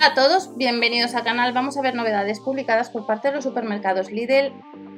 Hola 0.00 0.12
a 0.12 0.14
todos, 0.14 0.56
bienvenidos 0.56 1.14
al 1.14 1.24
canal. 1.24 1.52
Vamos 1.52 1.76
a 1.76 1.82
ver 1.82 1.94
novedades 1.94 2.40
publicadas 2.40 2.88
por 2.88 3.04
parte 3.04 3.28
de 3.28 3.34
los 3.34 3.44
supermercados 3.44 4.10
Lidl 4.10 4.54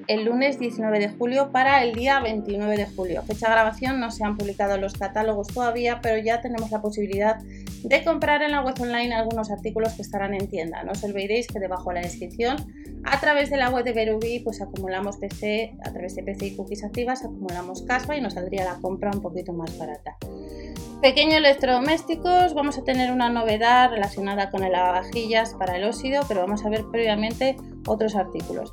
el 0.06 0.25
lunes 0.25 0.60
19 0.60 1.00
de 1.00 1.08
julio 1.08 1.50
para 1.50 1.82
el 1.82 1.92
día 1.92 2.21
29 2.21 2.76
de 2.76 2.86
julio. 2.86 3.25
Fecha 3.25 3.49
de 3.49 3.52
grabación 3.52 3.99
no 3.99 4.12
se 4.12 4.23
han 4.23 4.36
publicado 4.36 4.76
los 4.76 4.92
catálogos 4.92 5.49
todavía, 5.49 5.99
pero 6.00 6.23
ya 6.23 6.41
tenemos 6.41 6.70
la 6.70 6.80
posibilidad 6.80 7.41
de 7.83 8.04
comprar 8.04 8.43
en 8.43 8.52
la 8.52 8.61
web 8.61 8.80
online 8.80 9.12
algunos 9.12 9.50
artículos 9.50 9.95
que 9.95 10.02
estarán 10.02 10.34
en 10.34 10.46
tienda. 10.46 10.84
No 10.84 10.93
os 10.93 11.03
olvidéis 11.03 11.48
que 11.48 11.59
debajo 11.59 11.89
de 11.89 11.96
la 11.96 12.03
descripción, 12.03 12.57
a 13.03 13.19
través 13.19 13.50
de 13.50 13.57
la 13.57 13.71
web 13.71 13.84
de 13.84 13.95
Verubi, 13.95 14.39
pues 14.39 14.62
acumulamos 14.62 15.16
PC, 15.16 15.75
a 15.84 15.91
través 15.91 16.14
de 16.14 16.23
PC 16.23 16.46
y 16.46 16.57
cookies 16.57 16.84
activas, 16.84 17.25
acumulamos 17.25 17.82
caspa 17.82 18.16
y 18.16 18.21
nos 18.21 18.34
saldría 18.34 18.64
la 18.64 18.77
compra 18.77 19.11
un 19.12 19.21
poquito 19.21 19.53
más 19.53 19.77
barata. 19.77 20.16
Pequeños 21.03 21.39
electrodomésticos, 21.39 22.55
vamos 22.55 22.79
a 22.79 22.84
tener 22.84 23.11
una 23.11 23.29
novedad 23.29 23.91
relacionada 23.91 24.52
con 24.52 24.62
el 24.62 24.71
lavavajillas 24.71 25.52
para 25.55 25.77
el 25.77 25.82
óxido, 25.82 26.23
pero 26.29 26.43
vamos 26.43 26.64
a 26.64 26.69
ver 26.69 26.84
previamente 26.93 27.56
otros 27.88 28.15
artículos. 28.15 28.73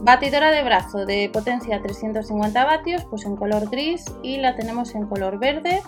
Batidora 0.00 0.50
de 0.50 0.64
brazo 0.64 1.06
de 1.06 1.30
potencia 1.32 1.80
350 1.80 2.64
vatios, 2.64 3.04
pues 3.08 3.24
en 3.26 3.36
color 3.36 3.70
gris 3.70 4.04
y 4.24 4.38
la 4.38 4.56
tenemos 4.56 4.96
en 4.96 5.06
color 5.06 5.38
verde 5.38 5.80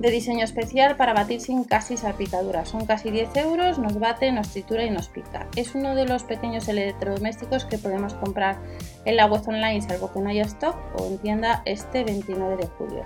de 0.00 0.10
diseño 0.10 0.44
especial 0.44 0.96
para 0.96 1.14
batir 1.14 1.40
sin 1.40 1.62
casi 1.62 1.96
salpicaduras. 1.96 2.68
Son 2.68 2.84
casi 2.84 3.12
10 3.12 3.36
euros, 3.36 3.78
nos 3.78 4.00
bate, 4.00 4.32
nos 4.32 4.50
tritura 4.50 4.84
y 4.84 4.90
nos 4.90 5.08
pica. 5.08 5.46
Es 5.54 5.76
uno 5.76 5.94
de 5.94 6.06
los 6.06 6.24
pequeños 6.24 6.66
electrodomésticos 6.66 7.64
que 7.64 7.78
podemos 7.78 8.14
comprar 8.14 8.58
en 9.04 9.16
la 9.16 9.26
web 9.26 9.42
online, 9.46 9.82
salvo 9.82 10.12
que 10.12 10.18
no 10.18 10.30
haya 10.30 10.42
stock 10.42 10.76
o 10.98 11.06
en 11.06 11.18
tienda 11.18 11.62
este 11.64 12.02
29 12.02 12.56
de 12.56 12.66
julio. 12.66 13.04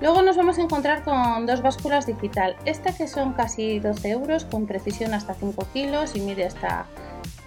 Luego 0.00 0.22
nos 0.22 0.36
vamos 0.36 0.58
a 0.58 0.62
encontrar 0.62 1.02
con 1.02 1.44
dos 1.44 1.60
básculas 1.60 2.06
digital. 2.06 2.56
Esta 2.64 2.94
que 2.94 3.06
son 3.06 3.34
casi 3.34 3.80
12 3.80 4.08
euros 4.08 4.46
con 4.46 4.66
precisión 4.66 5.12
hasta 5.12 5.34
5 5.34 5.66
kilos 5.74 6.16
y 6.16 6.20
mide 6.20 6.46
hasta 6.46 6.86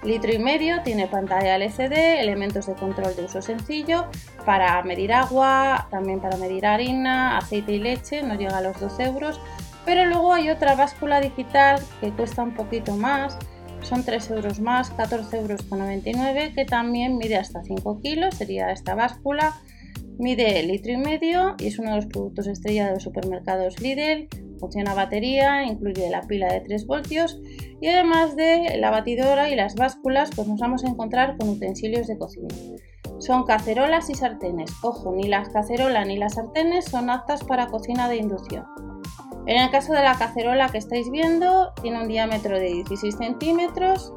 litro 0.03 0.31
y 0.31 0.37
medio. 0.37 0.83
Tiene 0.83 1.07
pantalla 1.07 1.55
LCD, 1.55 2.19
elementos 2.19 2.67
de 2.67 2.73
control 2.75 3.15
de 3.15 3.25
uso 3.25 3.41
sencillo 3.41 4.05
para 4.45 4.83
medir 4.83 5.13
agua, 5.13 5.87
también 5.89 6.19
para 6.19 6.37
medir 6.37 6.67
harina, 6.67 7.39
aceite 7.39 7.73
y 7.73 7.79
leche. 7.79 8.21
No 8.21 8.35
llega 8.35 8.59
a 8.59 8.61
los 8.61 8.79
12 8.79 9.03
euros. 9.03 9.41
Pero 9.83 10.05
luego 10.05 10.31
hay 10.31 10.51
otra 10.51 10.75
báscula 10.75 11.21
digital 11.21 11.81
que 12.01 12.11
cuesta 12.11 12.43
un 12.43 12.53
poquito 12.53 12.95
más. 12.95 13.35
Son 13.81 14.03
3 14.03 14.29
euros 14.29 14.59
más, 14.59 14.91
14 14.91 15.39
euros 15.39 15.63
con 15.63 15.79
99 15.79 16.53
que 16.53 16.65
también 16.65 17.17
mide 17.17 17.35
hasta 17.35 17.63
5 17.63 17.99
kilos. 18.01 18.35
Sería 18.35 18.71
esta 18.71 18.93
báscula 18.93 19.55
Mide 20.19 20.63
litro 20.63 20.91
y 20.91 20.97
medio 20.97 21.55
y 21.59 21.67
es 21.67 21.79
uno 21.79 21.89
de 21.89 21.95
los 21.97 22.05
productos 22.05 22.47
estrella 22.47 22.87
de 22.87 22.93
los 22.93 23.03
supermercados 23.03 23.79
Lidl. 23.81 24.27
Funciona 24.59 24.91
a 24.91 24.95
batería, 24.95 25.63
incluye 25.63 26.09
la 26.09 26.21
pila 26.21 26.51
de 26.53 26.61
3 26.61 26.85
voltios 26.85 27.41
y 27.81 27.87
además 27.87 28.35
de 28.35 28.77
la 28.77 28.91
batidora 28.91 29.49
y 29.49 29.55
las 29.55 29.75
básculas, 29.75 30.29
pues 30.35 30.47
nos 30.47 30.59
vamos 30.59 30.85
a 30.85 30.87
encontrar 30.87 31.37
con 31.37 31.49
utensilios 31.49 32.07
de 32.07 32.17
cocina. 32.17 32.47
Son 33.19 33.43
cacerolas 33.43 34.09
y 34.09 34.15
sartenes. 34.15 34.71
Ojo, 34.83 35.13
ni 35.13 35.27
las 35.27 35.49
cacerolas 35.49 36.07
ni 36.07 36.17
las 36.17 36.35
sartenes 36.35 36.85
son 36.85 37.09
aptas 37.09 37.43
para 37.43 37.67
cocina 37.67 38.07
de 38.07 38.17
inducción. 38.17 38.65
En 39.45 39.61
el 39.61 39.69
caso 39.71 39.91
de 39.93 40.03
la 40.03 40.17
cacerola 40.17 40.69
que 40.69 40.77
estáis 40.77 41.09
viendo, 41.11 41.73
tiene 41.81 42.01
un 42.01 42.07
diámetro 42.07 42.57
de 42.57 42.71
16 42.73 43.15
centímetros, 43.17 44.13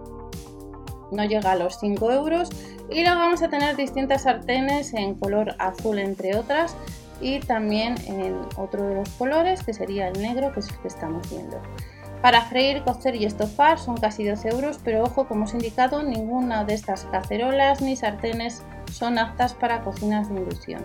no 1.10 1.24
llega 1.24 1.52
a 1.52 1.56
los 1.56 1.78
5 1.78 2.12
euros 2.12 2.50
y 2.90 3.02
luego 3.02 3.18
vamos 3.18 3.42
a 3.42 3.48
tener 3.48 3.76
distintas 3.76 4.22
sartenes 4.22 4.94
en 4.94 5.14
color 5.14 5.54
azul 5.58 5.98
entre 5.98 6.36
otras 6.36 6.76
y 7.20 7.40
también 7.40 7.94
en 8.06 8.36
otro 8.56 8.86
de 8.86 8.94
los 8.96 9.08
colores 9.10 9.62
que 9.62 9.72
sería 9.72 10.08
el 10.08 10.20
negro 10.20 10.52
que 10.52 10.60
es 10.60 10.68
el 10.68 10.78
que 10.78 10.88
estamos 10.88 11.28
viendo. 11.30 11.60
Para 12.22 12.42
freír, 12.42 12.82
cocer 12.82 13.14
y 13.14 13.24
estofar 13.24 13.78
son 13.78 13.98
casi 13.98 14.24
12 14.24 14.48
euros, 14.48 14.80
pero 14.82 15.04
ojo, 15.04 15.28
como 15.28 15.44
os 15.44 15.52
he 15.52 15.58
indicado, 15.58 16.02
ninguna 16.02 16.64
de 16.64 16.74
estas 16.74 17.04
cacerolas 17.04 17.82
ni 17.82 17.94
sartenes 17.94 18.62
son 18.90 19.18
aptas 19.18 19.54
para 19.54 19.82
cocinas 19.82 20.28
de 20.28 20.40
inducción. 20.40 20.82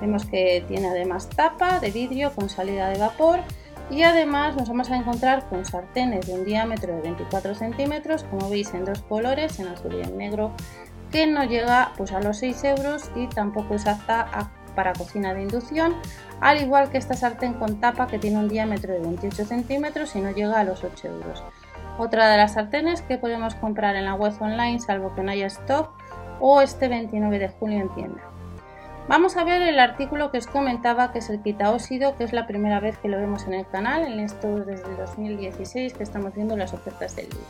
Vemos 0.00 0.24
que 0.24 0.64
tiene 0.68 0.88
además 0.88 1.28
tapa 1.28 1.80
de 1.80 1.90
vidrio 1.90 2.32
con 2.34 2.48
salida 2.48 2.88
de 2.88 2.98
vapor 2.98 3.40
y 3.90 4.02
además 4.02 4.56
nos 4.56 4.68
vamos 4.68 4.90
a 4.90 4.96
encontrar 4.96 5.48
con 5.48 5.64
sartenes 5.64 6.26
de 6.26 6.34
un 6.34 6.44
diámetro 6.44 6.94
de 6.94 7.02
24 7.02 7.54
centímetros, 7.54 8.24
como 8.24 8.50
veis 8.50 8.72
en 8.74 8.84
dos 8.84 9.02
colores, 9.02 9.58
en 9.58 9.68
azul 9.68 9.94
y 9.94 10.02
en 10.02 10.18
negro, 10.18 10.52
que 11.10 11.26
no 11.26 11.44
llega 11.44 11.92
pues, 11.96 12.12
a 12.12 12.20
los 12.20 12.38
6 12.38 12.64
euros 12.64 13.10
y 13.14 13.26
tampoco 13.28 13.74
es 13.74 13.86
apta 13.86 14.50
para 14.74 14.92
cocina 14.92 15.34
de 15.34 15.42
inducción, 15.42 15.96
al 16.40 16.60
igual 16.60 16.90
que 16.90 16.98
esta 16.98 17.14
sartén 17.14 17.54
con 17.54 17.80
tapa 17.80 18.06
que 18.06 18.18
tiene 18.18 18.38
un 18.38 18.48
diámetro 18.48 18.92
de 18.92 19.00
28 19.00 19.44
centímetros 19.44 20.14
y 20.14 20.20
no 20.20 20.30
llega 20.30 20.60
a 20.60 20.64
los 20.64 20.84
8 20.84 21.08
euros. 21.08 21.42
Otra 21.98 22.30
de 22.30 22.36
las 22.36 22.52
sartenes 22.52 23.02
que 23.02 23.18
podemos 23.18 23.56
comprar 23.56 23.96
en 23.96 24.04
la 24.04 24.14
web 24.14 24.32
online, 24.40 24.78
salvo 24.78 25.14
que 25.16 25.22
no 25.22 25.32
haya 25.32 25.46
stock, 25.46 25.90
o 26.38 26.60
este 26.60 26.86
29 26.86 27.38
de 27.40 27.48
julio 27.48 27.80
en 27.80 27.88
tienda. 27.94 28.37
Vamos 29.08 29.38
a 29.38 29.44
ver 29.44 29.62
el 29.62 29.80
artículo 29.80 30.30
que 30.30 30.36
os 30.36 30.46
comentaba, 30.46 31.12
que 31.12 31.20
es 31.20 31.30
el 31.30 31.40
quita 31.40 31.72
óxido, 31.72 32.14
que 32.16 32.24
es 32.24 32.34
la 32.34 32.46
primera 32.46 32.78
vez 32.78 32.98
que 32.98 33.08
lo 33.08 33.16
vemos 33.16 33.46
en 33.46 33.54
el 33.54 33.66
canal, 33.66 34.04
en 34.04 34.20
esto 34.20 34.56
desde 34.66 34.86
el 34.86 34.98
2016 34.98 35.94
que 35.94 36.02
estamos 36.02 36.34
viendo 36.34 36.58
las 36.58 36.74
ofertas 36.74 37.16
del 37.16 37.24
vídeo. 37.26 37.42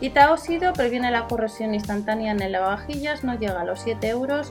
Itaóxido 0.00 0.72
previene 0.72 1.10
la 1.10 1.26
corrosión 1.26 1.74
instantánea 1.74 2.32
en 2.32 2.40
el 2.40 2.52
lavavajillas, 2.52 3.22
no 3.22 3.38
llega 3.38 3.60
a 3.60 3.64
los 3.64 3.80
7 3.80 4.08
euros 4.08 4.50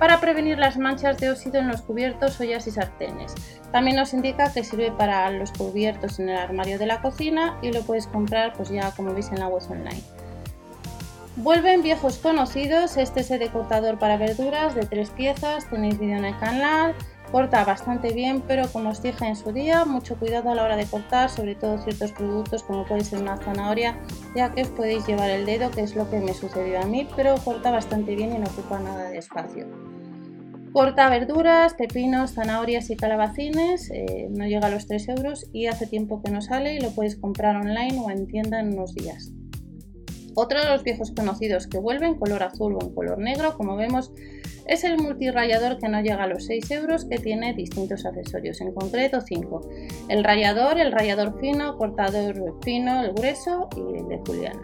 para 0.00 0.20
prevenir 0.20 0.58
las 0.58 0.76
manchas 0.76 1.18
de 1.18 1.30
óxido 1.30 1.60
en 1.60 1.68
los 1.68 1.82
cubiertos, 1.82 2.40
ollas 2.40 2.66
y 2.66 2.72
sartenes. 2.72 3.32
También 3.70 3.96
nos 3.96 4.12
indica 4.12 4.52
que 4.52 4.64
sirve 4.64 4.90
para 4.90 5.30
los 5.30 5.52
cubiertos 5.52 6.18
en 6.18 6.30
el 6.30 6.36
armario 6.36 6.80
de 6.80 6.86
la 6.86 7.00
cocina 7.00 7.58
y 7.62 7.70
lo 7.70 7.82
puedes 7.82 8.08
comprar 8.08 8.54
pues 8.54 8.70
ya 8.70 8.90
como 8.90 9.14
veis 9.14 9.30
en 9.30 9.38
la 9.38 9.46
web 9.46 9.62
online. 9.70 10.02
Vuelven 11.36 11.82
viejos 11.82 12.18
conocidos, 12.18 12.96
este 12.96 13.20
es 13.20 13.30
el 13.30 13.40
de 13.40 13.50
cortador 13.50 13.98
para 13.98 14.16
verduras 14.16 14.74
de 14.74 14.86
tres 14.86 15.10
piezas, 15.10 15.68
tenéis 15.68 15.98
vídeo 15.98 16.16
en 16.16 16.24
el 16.24 16.38
canal, 16.38 16.94
Corta 17.30 17.64
bastante 17.64 18.12
bien, 18.12 18.40
pero 18.46 18.68
como 18.72 18.90
os 18.90 19.02
dije 19.02 19.26
en 19.26 19.34
su 19.34 19.50
día, 19.50 19.84
mucho 19.84 20.16
cuidado 20.16 20.50
a 20.50 20.54
la 20.54 20.62
hora 20.62 20.76
de 20.76 20.86
cortar, 20.86 21.28
sobre 21.28 21.56
todo 21.56 21.78
ciertos 21.78 22.12
productos 22.12 22.62
como 22.62 22.86
puede 22.86 23.02
ser 23.02 23.20
una 23.20 23.36
zanahoria, 23.36 23.98
ya 24.36 24.54
que 24.54 24.62
os 24.62 24.68
podéis 24.68 25.06
llevar 25.06 25.30
el 25.30 25.44
dedo, 25.44 25.70
que 25.72 25.80
es 25.80 25.96
lo 25.96 26.08
que 26.08 26.20
me 26.20 26.34
sucedió 26.34 26.80
a 26.80 26.86
mí, 26.86 27.08
pero 27.16 27.34
corta 27.44 27.72
bastante 27.72 28.14
bien 28.14 28.34
y 28.34 28.38
no 28.38 28.46
ocupa 28.46 28.78
nada 28.78 29.10
de 29.10 29.18
espacio. 29.18 29.66
Corta 30.72 31.08
verduras, 31.08 31.74
pepinos, 31.74 32.34
zanahorias 32.34 32.90
y 32.90 32.96
calabacines, 32.96 33.90
eh, 33.90 34.28
no 34.30 34.46
llega 34.46 34.68
a 34.68 34.70
los 34.70 34.86
3 34.86 35.08
euros 35.08 35.46
y 35.52 35.66
hace 35.66 35.86
tiempo 35.86 36.22
que 36.22 36.30
no 36.30 36.40
sale 36.42 36.74
y 36.74 36.80
lo 36.80 36.90
puedes 36.90 37.16
comprar 37.16 37.56
online 37.56 37.98
o 37.98 38.10
en 38.10 38.28
tienda 38.28 38.60
en 38.60 38.74
unos 38.74 38.94
días. 38.94 39.32
Otro 40.38 40.62
de 40.62 40.68
los 40.68 40.82
viejos 40.82 41.12
conocidos 41.12 41.66
que 41.66 41.78
vuelven, 41.78 42.18
color 42.18 42.42
azul 42.42 42.74
o 42.74 42.84
en 42.84 42.94
color 42.94 43.16
negro, 43.16 43.56
como 43.56 43.74
vemos, 43.74 44.12
es 44.66 44.84
el 44.84 44.98
multirayador 44.98 45.78
que 45.78 45.88
no 45.88 46.02
llega 46.02 46.24
a 46.24 46.26
los 46.26 46.44
6 46.44 46.70
euros, 46.72 47.06
que 47.06 47.16
tiene 47.16 47.54
distintos 47.54 48.04
accesorios, 48.04 48.60
en 48.60 48.74
concreto 48.74 49.22
5. 49.22 49.62
El 50.10 50.22
rayador, 50.22 50.78
el 50.78 50.92
rayador 50.92 51.40
fino, 51.40 51.78
cortador 51.78 52.54
fino, 52.62 53.02
el 53.02 53.14
grueso 53.14 53.70
y 53.78 53.96
el 53.96 54.08
de 54.08 54.18
juliana. 54.26 54.60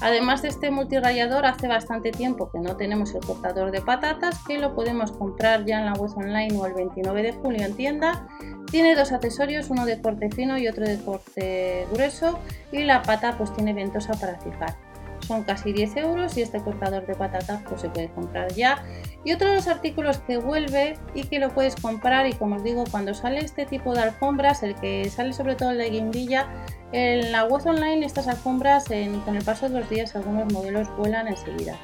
Además 0.00 0.40
de 0.40 0.48
este 0.48 0.70
multirayador, 0.70 1.44
hace 1.44 1.68
bastante 1.68 2.10
tiempo 2.10 2.50
que 2.50 2.60
no 2.60 2.78
tenemos 2.78 3.14
el 3.14 3.20
cortador 3.20 3.72
de 3.72 3.82
patatas, 3.82 4.42
que 4.46 4.56
lo 4.56 4.74
podemos 4.74 5.12
comprar 5.12 5.66
ya 5.66 5.80
en 5.80 5.86
la 5.86 5.92
web 5.92 6.10
online 6.16 6.56
o 6.56 6.64
el 6.64 6.72
29 6.72 7.22
de 7.22 7.32
julio 7.32 7.66
en 7.66 7.74
tienda. 7.74 8.26
Tiene 8.70 8.94
dos 8.94 9.12
accesorios, 9.12 9.68
uno 9.68 9.84
de 9.84 10.00
corte 10.00 10.30
fino 10.30 10.56
y 10.56 10.68
otro 10.68 10.86
de 10.86 10.98
corte 11.04 11.86
grueso, 11.92 12.38
y 12.72 12.84
la 12.84 13.02
pata 13.02 13.36
pues 13.36 13.52
tiene 13.52 13.74
ventosa 13.74 14.14
para 14.14 14.38
fijar 14.38 14.85
son 15.26 15.44
casi 15.44 15.72
10 15.72 15.96
euros 15.96 16.36
y 16.36 16.42
este 16.42 16.60
cortador 16.60 17.06
de 17.06 17.14
patatas 17.14 17.62
pues 17.68 17.80
se 17.80 17.88
puede 17.90 18.08
comprar 18.10 18.52
ya. 18.54 18.84
Y 19.24 19.32
otro 19.32 19.48
de 19.48 19.56
los 19.56 19.68
artículos 19.68 20.18
que 20.18 20.38
vuelve 20.38 20.98
y 21.14 21.24
que 21.24 21.38
lo 21.38 21.50
puedes 21.50 21.76
comprar 21.76 22.26
y 22.26 22.32
como 22.34 22.56
os 22.56 22.64
digo 22.64 22.84
cuando 22.90 23.14
sale 23.14 23.38
este 23.38 23.66
tipo 23.66 23.94
de 23.94 24.00
alfombras, 24.00 24.62
el 24.62 24.74
que 24.76 25.08
sale 25.10 25.32
sobre 25.32 25.56
todo 25.56 25.70
el 25.70 25.78
de 25.78 25.90
guindilla, 25.90 26.48
en 26.92 27.32
la 27.32 27.44
web 27.44 27.66
online 27.66 28.06
estas 28.06 28.28
alfombras 28.28 28.84
con 29.24 29.36
el 29.36 29.44
paso 29.44 29.68
de 29.68 29.80
los 29.80 29.90
días 29.90 30.14
algunos 30.14 30.52
modelos 30.52 30.88
vuelan 30.96 31.28
enseguida. 31.28 31.76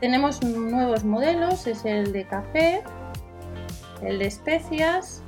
Tenemos 0.00 0.42
nuevos 0.42 1.04
modelos, 1.04 1.66
es 1.66 1.84
el 1.84 2.12
de 2.12 2.26
café, 2.26 2.82
el 4.02 4.18
de 4.18 4.26
especias 4.26 5.22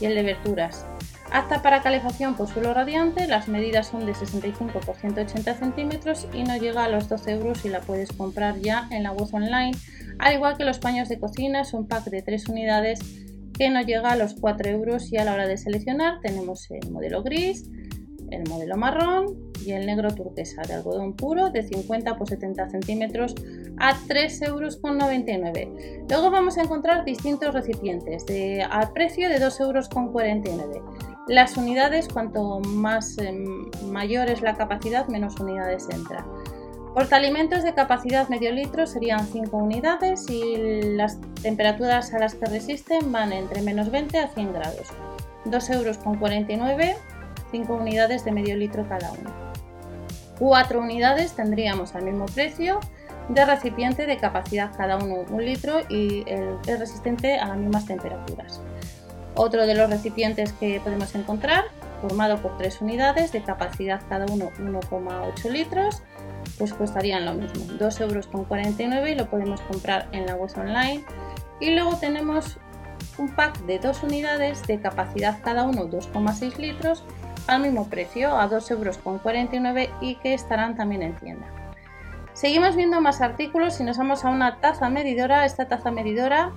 y 0.00 0.06
el 0.06 0.14
de 0.14 0.22
verduras. 0.22 0.86
Apta 1.34 1.62
para 1.62 1.82
calefacción 1.82 2.36
por 2.36 2.46
suelo 2.46 2.72
radiante, 2.72 3.26
las 3.26 3.48
medidas 3.48 3.88
son 3.88 4.06
de 4.06 4.14
65 4.14 4.78
por 4.78 4.94
180 4.94 5.54
centímetros 5.54 6.28
y 6.32 6.44
no 6.44 6.56
llega 6.56 6.84
a 6.84 6.88
los 6.88 7.08
12 7.08 7.32
euros 7.32 7.64
y 7.64 7.70
la 7.70 7.80
puedes 7.80 8.12
comprar 8.12 8.60
ya 8.60 8.86
en 8.92 9.02
la 9.02 9.10
web 9.10 9.26
online, 9.32 9.72
al 10.20 10.34
igual 10.34 10.56
que 10.56 10.64
los 10.64 10.78
paños 10.78 11.08
de 11.08 11.18
cocina, 11.18 11.62
es 11.62 11.74
un 11.74 11.88
pack 11.88 12.04
de 12.04 12.22
3 12.22 12.50
unidades 12.50 13.00
que 13.58 13.68
no 13.68 13.82
llega 13.82 14.12
a 14.12 14.16
los 14.16 14.34
4 14.34 14.70
euros 14.70 15.12
y 15.12 15.16
a 15.16 15.24
la 15.24 15.34
hora 15.34 15.48
de 15.48 15.56
seleccionar 15.56 16.20
tenemos 16.20 16.70
el 16.70 16.88
modelo 16.92 17.24
gris, 17.24 17.68
el 18.30 18.48
modelo 18.48 18.76
marrón 18.76 19.52
y 19.66 19.72
el 19.72 19.86
negro 19.86 20.14
turquesa 20.14 20.62
de 20.62 20.74
algodón 20.74 21.16
puro 21.16 21.50
de 21.50 21.64
50 21.64 22.16
por 22.16 22.28
70 22.28 22.70
centímetros 22.70 23.34
a 23.78 23.96
3,99 23.96 24.46
euros. 24.46 26.08
Luego 26.08 26.30
vamos 26.30 26.58
a 26.58 26.62
encontrar 26.62 27.04
distintos 27.04 27.52
recipientes 27.52 28.24
de, 28.26 28.62
al 28.62 28.92
precio 28.92 29.28
de 29.28 29.40
2,49 29.40 30.76
euros. 30.76 31.13
Las 31.26 31.56
unidades, 31.56 32.08
cuanto 32.08 32.60
más 32.60 33.16
em, 33.16 33.70
mayor 33.90 34.28
es 34.28 34.42
la 34.42 34.54
capacidad, 34.54 35.08
menos 35.08 35.40
unidades 35.40 35.88
entra. 35.90 36.26
Portaalimentos 36.92 37.62
de 37.62 37.72
capacidad 37.72 38.28
medio 38.28 38.52
litro 38.52 38.86
serían 38.86 39.26
5 39.26 39.56
unidades 39.56 40.28
y 40.28 40.82
las 40.82 41.18
temperaturas 41.42 42.12
a 42.12 42.18
las 42.18 42.34
que 42.34 42.44
resisten 42.44 43.10
van 43.10 43.32
entre 43.32 43.62
menos 43.62 43.90
20 43.90 44.18
a 44.18 44.28
100 44.28 44.52
grados. 44.52 44.88
2,49 45.46 46.72
euros, 46.72 46.96
5 47.50 47.74
unidades 47.74 48.24
de 48.26 48.32
medio 48.32 48.56
litro 48.56 48.86
cada 48.86 49.10
uno. 49.12 49.30
4 50.38 50.78
unidades 50.78 51.32
tendríamos 51.32 51.94
al 51.94 52.04
mismo 52.04 52.26
precio 52.26 52.80
de 53.30 53.46
recipiente 53.46 54.06
de 54.06 54.18
capacidad 54.18 54.76
cada 54.76 54.98
uno 54.98 55.24
1 55.30 55.40
litro 55.40 55.80
y 55.88 56.24
es 56.66 56.78
resistente 56.78 57.38
a 57.38 57.48
las 57.48 57.56
mismas 57.56 57.86
temperaturas. 57.86 58.60
Otro 59.36 59.66
de 59.66 59.74
los 59.74 59.90
recipientes 59.90 60.52
que 60.52 60.80
podemos 60.80 61.14
encontrar, 61.14 61.64
formado 62.00 62.38
por 62.38 62.56
3 62.56 62.80
unidades 62.82 63.32
de 63.32 63.42
capacidad 63.42 64.00
cada 64.08 64.26
uno 64.26 64.50
1,8 64.58 65.50
litros, 65.50 66.02
pues 66.58 66.72
costarían 66.72 67.24
lo 67.24 67.34
mismo, 67.34 67.64
2,49 67.78 68.80
euros 68.80 69.08
y 69.08 69.14
lo 69.14 69.28
podemos 69.28 69.60
comprar 69.62 70.08
en 70.12 70.26
la 70.26 70.36
web 70.36 70.50
online. 70.56 71.04
Y 71.60 71.74
luego 71.74 71.96
tenemos 71.96 72.58
un 73.18 73.34
pack 73.34 73.58
de 73.60 73.78
2 73.78 74.02
unidades 74.04 74.62
de 74.66 74.80
capacidad 74.80 75.40
cada 75.42 75.64
uno 75.64 75.88
2,6 75.88 76.56
litros 76.58 77.04
al 77.46 77.62
mismo 77.62 77.88
precio, 77.88 78.36
a 78.36 78.48
2,49 78.48 78.70
euros 78.70 79.90
y 80.00 80.16
que 80.16 80.34
estarán 80.34 80.76
también 80.76 81.02
en 81.02 81.16
tienda. 81.16 81.46
Seguimos 82.34 82.74
viendo 82.74 83.00
más 83.00 83.20
artículos 83.20 83.80
y 83.80 83.84
nos 83.84 83.96
vamos 83.96 84.24
a 84.24 84.30
una 84.30 84.60
taza 84.60 84.88
medidora. 84.88 85.44
Esta 85.44 85.68
taza 85.68 85.90
medidora 85.92 86.52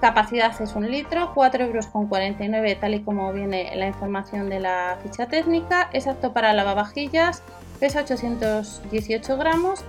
Capacidad 0.00 0.60
es 0.60 0.74
un 0.74 0.90
litro, 0.90 1.32
4,49 1.34 1.60
euros 1.60 2.80
tal 2.80 2.94
y 2.94 3.02
como 3.02 3.32
viene 3.32 3.74
la 3.76 3.86
información 3.86 4.50
de 4.50 4.60
la 4.60 4.98
ficha 5.02 5.26
técnica. 5.26 5.88
Es 5.92 6.06
apto 6.06 6.32
para 6.34 6.52
lavavajillas, 6.52 7.42
pesa 7.80 8.00
818 8.00 9.36
gramos 9.38 9.84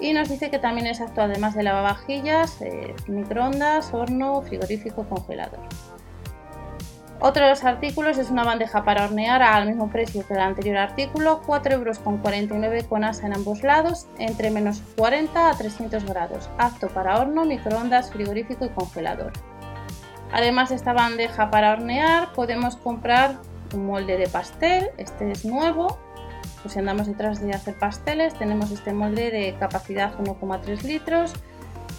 y 0.00 0.14
nos 0.14 0.30
dice 0.30 0.50
que 0.50 0.58
también 0.58 0.86
es 0.86 1.02
apto 1.02 1.20
además 1.20 1.54
de 1.54 1.62
lavavajillas, 1.62 2.62
eh, 2.62 2.94
microondas, 3.06 3.92
horno, 3.92 4.40
frigorífico, 4.40 5.04
congelador. 5.04 5.60
Otro 7.22 7.44
de 7.44 7.50
los 7.50 7.64
artículos 7.64 8.16
es 8.16 8.30
una 8.30 8.44
bandeja 8.44 8.82
para 8.82 9.04
hornear 9.04 9.42
al 9.42 9.66
mismo 9.66 9.90
precio 9.90 10.26
que 10.26 10.32
el 10.32 10.40
anterior 10.40 10.78
artículo, 10.78 11.42
4,49 11.42 12.64
euros 12.64 12.84
con 12.88 13.04
asa 13.04 13.26
en 13.26 13.34
ambos 13.34 13.62
lados, 13.62 14.06
entre 14.18 14.50
menos 14.50 14.82
40 14.96 15.50
a 15.50 15.54
300 15.54 16.06
grados, 16.06 16.48
apto 16.56 16.88
para 16.88 17.20
horno, 17.20 17.44
microondas, 17.44 18.10
frigorífico 18.10 18.64
y 18.64 18.70
congelador. 18.70 19.32
Además 20.32 20.68
de 20.68 20.76
esta 20.76 20.92
bandeja 20.92 21.50
para 21.50 21.72
hornear, 21.72 22.32
podemos 22.32 22.76
comprar 22.76 23.36
un 23.74 23.86
molde 23.86 24.16
de 24.16 24.28
pastel, 24.28 24.86
este 24.96 25.30
es 25.30 25.44
nuevo, 25.44 25.98
pues 26.62 26.74
si 26.74 26.78
andamos 26.78 27.06
detrás 27.06 27.40
de 27.40 27.52
hacer 27.52 27.78
pasteles, 27.78 28.34
tenemos 28.34 28.70
este 28.70 28.92
molde 28.92 29.30
de 29.30 29.54
capacidad 29.58 30.12
1,3 30.18 30.82
litros, 30.82 31.32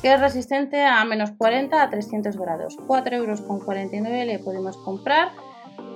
que 0.01 0.13
es 0.13 0.19
resistente 0.19 0.83
a 0.83 1.03
menos 1.05 1.31
40 1.31 1.81
a 1.81 1.89
300 1.89 2.37
grados. 2.37 2.77
4,49 2.87 3.13
euros 3.13 4.27
le 4.27 4.39
podemos 4.39 4.77
comprar, 4.77 5.29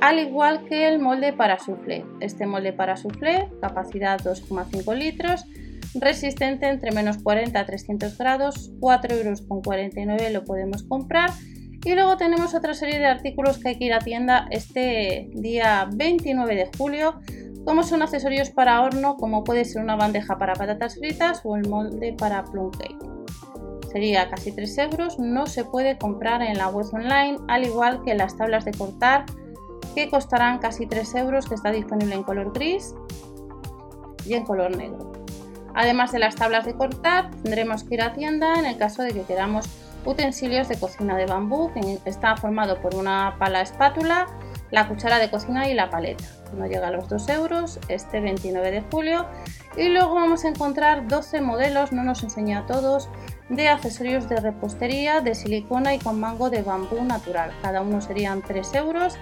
al 0.02 0.20
igual 0.20 0.66
que 0.66 0.88
el 0.88 1.00
molde 1.00 1.34
para 1.34 1.60
soufflé. 1.60 2.06
Este 2.20 2.46
molde 2.46 2.74
para 2.74 2.98
soufflé, 2.98 3.50
capacidad 3.62 4.20
2,5 4.20 4.96
litros, 4.96 5.46
resistente 5.96 6.68
entre 6.68 6.92
menos 6.92 7.18
40 7.20 7.60
a 7.60 7.66
300 7.66 8.18
grados, 8.18 8.72
4,49 8.80 10.12
euros 10.12 10.32
lo 10.32 10.46
podemos 10.46 10.84
comprar. 10.84 11.32
Y 11.86 11.94
luego 11.94 12.18
tenemos 12.18 12.54
otra 12.54 12.74
serie 12.74 13.00
de 13.00 13.06
artículos 13.06 13.60
que 13.60 13.70
hay 13.70 13.78
que 13.78 13.86
ir 13.86 13.94
a 13.94 14.00
tienda 14.00 14.48
este 14.50 15.30
día 15.34 15.88
29 15.94 16.56
de 16.56 16.70
julio, 16.78 17.22
como 17.64 17.84
son 17.84 18.02
accesorios 18.02 18.50
para 18.50 18.82
horno, 18.82 19.16
como 19.16 19.44
puede 19.44 19.64
ser 19.66 19.82
una 19.82 19.96
bandeja 19.96 20.38
para 20.38 20.54
patatas 20.54 20.96
fritas 20.96 21.42
o 21.44 21.56
el 21.56 21.70
molde 21.70 22.14
para 22.18 22.44
plum 22.44 22.72
cake 22.72 23.16
sería 23.96 24.30
casi 24.30 24.52
3 24.52 24.78
euros, 24.80 25.20
no 25.20 25.46
se 25.46 25.64
puede 25.64 25.98
comprar 25.98 26.42
en 26.42 26.58
la 26.58 26.68
web 26.68 26.86
online, 26.92 27.38
al 27.48 27.64
igual 27.64 28.02
que 28.04 28.14
las 28.14 28.36
tablas 28.36 28.66
de 28.66 28.74
cortar 28.74 29.24
que 29.96 30.10
costarán 30.10 30.60
casi 30.60 30.86
3 30.86 31.16
euros, 31.16 31.48
que 31.48 31.56
está 31.56 31.72
disponible 31.72 32.14
en 32.14 32.24
color 32.24 32.52
gris 32.52 32.94
y 34.26 34.34
en 34.34 34.44
color 34.44 34.76
negro. 34.76 35.14
Además 35.74 36.12
de 36.12 36.20
las 36.20 36.36
tablas 36.36 36.66
de 36.66 36.76
cortar, 36.76 37.32
tendremos 37.42 37.86
que 37.86 37.96
ir 37.96 38.02
a 38.02 38.12
tienda 38.12 38.60
en 38.60 38.66
el 38.66 38.78
caso 38.78 39.02
de 39.02 39.14
que 39.14 39.22
queramos 39.22 39.66
utensilios 40.06 40.68
de 40.68 40.78
cocina 40.80 41.18
de 41.18 41.26
bambú, 41.26 41.72
que 41.74 42.00
está 42.06 42.38
formado 42.38 42.80
por 42.80 42.96
una 42.96 43.36
pala 43.40 43.62
espátula, 43.62 44.28
la 44.72 44.88
cuchara 44.88 45.20
de 45.20 45.30
cocina 45.30 45.70
y 45.70 45.74
la 45.74 45.90
paleta. 45.90 46.24
No 46.54 46.68
llega 46.68 46.88
a 46.88 46.92
los 46.92 47.10
2 47.10 47.30
euros 47.30 47.80
este 47.88 48.20
29 48.20 48.72
de 48.72 48.82
julio. 48.92 49.26
Y 49.78 49.90
luego 49.90 50.16
vamos 50.16 50.46
a 50.46 50.50
encontrar 50.50 51.08
12 51.08 51.42
modelos, 51.42 51.92
no 51.92 52.04
nos 52.04 52.24
enseña 52.24 52.60
a 52.60 52.66
todos, 52.66 53.10
de 53.50 53.68
accesorios 53.68 54.30
de 54.30 54.38
repostería 54.38 55.22
de 55.22 55.36
silicona 55.36 55.94
y 55.94 56.00
con 56.00 56.20
mango 56.20 56.50
de 56.50 56.62
bambú 56.62 57.04
natural. 57.04 57.52
Cada 57.62 57.82
uno 57.82 58.02
serían 58.02 58.42
3 58.42 58.74
euros 58.76 59.18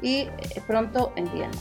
y 0.00 0.20
eh, 0.20 0.30
pronto 0.66 1.12
en 1.16 1.28
tienda. 1.28 1.58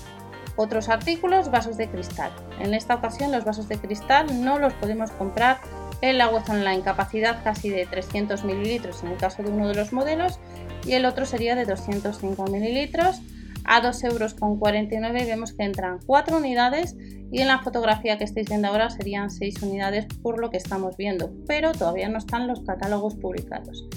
Otros 0.56 0.89
artículos, 0.89 1.50
vasos 1.50 1.77
de 1.77 1.89
cristal. 1.89 2.31
En 2.59 2.74
esta 2.74 2.95
ocasión 2.95 3.31
los 3.31 3.45
vasos 3.45 3.68
de 3.68 3.77
cristal 3.77 4.44
no 4.44 4.59
los 4.59 4.74
podemos 4.74 5.12
comprar 5.12 5.59
en 6.01 6.18
la 6.18 6.27
web 6.30 6.44
online, 6.50 6.81
capacidad 6.81 7.44
casi 7.44 7.69
de 7.69 7.86
300 7.86 8.44
mililitros 8.44 9.03
en 9.03 9.12
el 9.12 9.18
caso 9.18 9.44
de 9.44 9.50
uno 9.50 9.68
de 9.68 9.75
los 9.75 9.94
modelos 9.94 10.39
y 10.86 10.94
el 10.94 11.06
otro 11.06 11.25
sería 11.25 11.56
de 11.56 11.65
205 11.65 12.48
mililitros 12.48 13.21
a 13.63 13.81
2,49 13.81 14.12
euros 14.12 15.27
vemos 15.27 15.53
que 15.53 15.63
entran 15.63 16.00
4 16.06 16.38
unidades 16.38 16.95
y 17.31 17.42
en 17.42 17.48
la 17.48 17.59
fotografía 17.59 18.18
que 18.18 18.24
estáis 18.24 18.50
viendo 18.50 18.68
ahora 18.68 18.89
serían 18.89 19.30
6 19.30 19.62
unidades 19.62 20.06
por 20.21 20.39
lo 20.39 20.50
que 20.50 20.57
estamos 20.57 20.98
viendo, 20.98 21.31
pero 21.48 21.71
todavía 21.71 22.09
no 22.09 22.18
están 22.18 22.47
los 22.47 22.62
catálogos 22.62 23.15
publicados. 23.15 23.88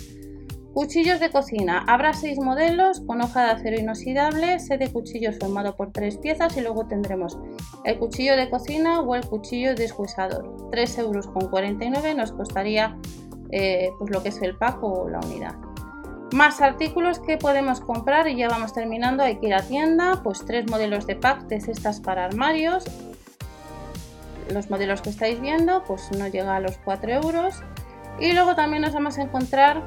Cuchillos 0.75 1.21
de 1.21 1.31
cocina. 1.31 1.85
Habrá 1.87 2.15
6 2.15 2.41
modelos 2.41 3.01
con 3.07 3.21
hoja 3.21 3.45
de 3.45 3.51
acero 3.53 3.79
inoxidable, 3.79 4.59
set 4.59 4.81
de 4.81 4.93
cuchillos 4.93 5.39
formado 5.39 5.77
por 5.77 5.93
3 5.93 6.19
piezas 6.19 6.57
y 6.57 6.63
luego 6.63 6.89
tendremos 6.89 7.39
el 7.85 7.97
cuchillo 7.97 8.35
de 8.35 8.51
cocina 8.51 8.99
o 9.01 9.15
el 9.15 9.25
cuchillo 9.25 9.77
deshuesador. 9.77 10.71
3,49 10.73 11.95
euros 11.95 12.17
nos 12.17 12.33
costaría 12.33 12.99
eh, 13.53 13.91
pues 14.01 14.11
lo 14.11 14.21
que 14.25 14.31
es 14.31 14.43
el 14.43 14.57
pack 14.57 14.83
o 14.83 15.09
la 15.09 15.21
unidad. 15.21 15.55
Más 16.33 16.61
artículos 16.61 17.21
que 17.21 17.37
podemos 17.37 17.81
comprar 17.81 18.27
y 18.27 18.35
ya 18.35 18.49
vamos 18.49 18.73
terminando, 18.73 19.23
hay 19.23 19.37
que 19.37 19.47
ir 19.47 19.55
a 19.55 19.63
tienda, 19.63 20.23
pues 20.25 20.45
tres 20.45 20.69
modelos 20.69 21.07
de 21.07 21.15
pack 21.15 21.47
de 21.47 21.61
cestas 21.61 22.01
para 22.01 22.25
armarios. 22.25 22.83
Los 24.53 24.71
modelos 24.71 25.03
que 25.03 25.11
estáis 25.11 25.41
viendo 25.41 25.85
pues 25.85 26.11
no 26.19 26.27
llega 26.27 26.57
a 26.57 26.61
los 26.61 26.79
4 26.79 27.13
euros. 27.13 27.63
Y 28.19 28.33
luego 28.33 28.57
también 28.57 28.83
nos 28.83 28.93
vamos 28.93 29.19
a 29.19 29.23
encontrar, 29.23 29.83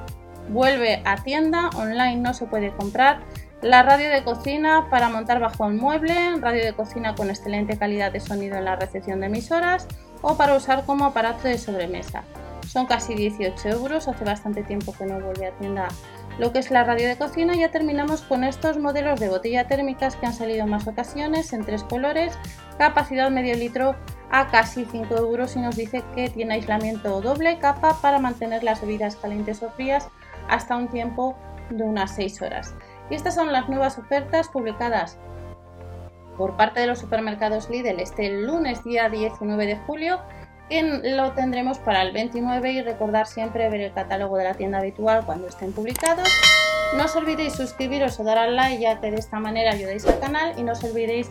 vuelve 0.50 1.02
a 1.06 1.24
tienda, 1.24 1.70
online 1.76 2.18
no 2.18 2.34
se 2.34 2.46
puede 2.46 2.72
comprar, 2.72 3.20
la 3.62 3.82
radio 3.82 4.10
de 4.10 4.24
cocina 4.24 4.88
para 4.90 5.10
montar 5.10 5.40
bajo 5.40 5.68
el 5.68 5.74
mueble, 5.74 6.38
radio 6.40 6.64
de 6.64 6.74
cocina 6.74 7.16
con 7.16 7.30
excelente 7.30 7.78
calidad 7.78 8.12
de 8.12 8.20
sonido 8.20 8.58
en 8.58 8.66
la 8.66 8.76
recepción 8.76 9.20
de 9.20 9.28
emisoras 9.28 9.88
o 10.22 10.38
para 10.38 10.56
usar 10.56 10.86
como 10.86 11.06
aparato 11.06 11.48
de 11.48 11.58
sobremesa. 11.58 12.24
Son 12.68 12.86
casi 12.86 13.16
18 13.16 13.70
euros, 13.70 14.08
hace 14.08 14.26
bastante 14.26 14.62
tiempo 14.62 14.94
que 14.94 15.06
no 15.06 15.20
vuelve 15.20 15.48
a 15.48 15.52
tienda 15.52 15.88
lo 16.38 16.52
que 16.52 16.60
es 16.60 16.70
la 16.70 16.84
radio 16.84 17.08
de 17.08 17.18
cocina. 17.18 17.56
Ya 17.56 17.72
terminamos 17.72 18.22
con 18.22 18.44
estos 18.44 18.78
modelos 18.78 19.20
de 19.20 19.30
botella 19.30 19.68
térmicas 19.68 20.16
que 20.16 20.28
han 20.28 20.34
salido 20.34 20.66
en 20.66 20.70
más 20.70 20.88
ocasiones 20.88 21.54
en 21.54 21.66
tres 21.66 21.84
colores, 21.84 22.38
capacidad 22.78 23.32
medio 23.32 23.56
litro 23.56 23.96
a 24.30 24.48
casi 24.48 24.86
5 24.86 25.16
euros 25.16 25.56
y 25.56 25.60
nos 25.60 25.76
dice 25.76 26.04
que 26.14 26.30
tiene 26.30 26.56
aislamiento 26.56 27.22
doble 27.22 27.58
capa 27.60 27.98
para 28.02 28.20
mantener 28.20 28.64
las 28.64 28.82
bebidas 28.82 29.16
calientes 29.16 29.64
o 29.64 29.70
frías 29.72 30.10
hasta 30.50 30.76
un 30.76 30.88
tiempo 30.88 31.38
de 31.70 31.84
unas 31.84 32.12
6 32.16 32.42
horas. 32.42 32.76
Y 33.10 33.16
estas 33.16 33.36
son 33.36 33.52
las 33.52 33.70
nuevas 33.70 33.98
ofertas 33.98 34.48
publicadas 34.50 35.18
por 36.38 36.56
parte 36.56 36.80
de 36.80 36.88
los 36.88 37.00
supermercados 37.00 37.70
Lidl 37.70 38.00
este 38.00 38.30
lunes 38.30 38.84
día 38.84 39.10
19 39.10 39.66
de 39.66 39.76
julio 39.76 40.20
lo 40.70 41.32
tendremos 41.32 41.80
para 41.80 42.02
el 42.02 42.12
29 42.12 42.72
y 42.72 42.82
recordar 42.82 43.26
siempre 43.26 43.70
ver 43.70 43.82
el 43.82 43.94
catálogo 43.94 44.38
de 44.38 44.44
la 44.44 44.54
tienda 44.54 44.80
habitual 44.80 45.26
cuando 45.26 45.48
estén 45.48 45.72
publicados. 45.72 46.28
No 46.96 47.06
os 47.06 47.16
olvidéis 47.16 47.54
suscribiros 47.54 48.20
o 48.20 48.24
dar 48.24 48.38
al 48.38 48.56
like 48.56 48.82
ya 48.82 49.00
que 49.00 49.12
de 49.12 49.18
esta 49.18 49.40
manera 49.40 49.72
ayudáis 49.72 50.06
al 50.06 50.20
canal 50.20 50.54
y 50.58 50.64
no 50.64 50.74
os 50.74 50.84
olvidéis 50.84 51.30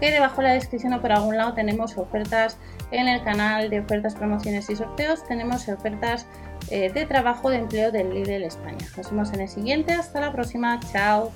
que 0.00 0.10
debajo 0.10 0.42
de 0.42 0.48
la 0.48 0.54
descripción 0.54 0.92
o 0.92 1.00
por 1.00 1.12
algún 1.12 1.36
lado 1.36 1.54
tenemos 1.54 1.96
ofertas 1.96 2.58
en 2.90 3.08
el 3.08 3.22
canal 3.22 3.70
de 3.70 3.80
ofertas, 3.80 4.14
promociones 4.14 4.68
y 4.68 4.76
sorteos. 4.76 5.24
Tenemos 5.26 5.68
ofertas 5.68 6.26
de 6.70 7.06
trabajo 7.06 7.50
de 7.50 7.58
empleo 7.58 7.92
del 7.92 8.12
Lidl 8.12 8.42
España. 8.44 8.86
Nos 8.96 9.10
vemos 9.10 9.32
en 9.32 9.40
el 9.40 9.48
siguiente. 9.48 9.92
Hasta 9.92 10.20
la 10.20 10.32
próxima. 10.32 10.80
Chao. 10.92 11.32